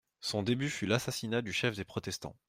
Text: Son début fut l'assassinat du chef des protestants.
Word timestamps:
Son 0.19 0.41
début 0.41 0.71
fut 0.71 0.87
l'assassinat 0.87 1.43
du 1.43 1.53
chef 1.53 1.75
des 1.75 1.83
protestants. 1.85 2.35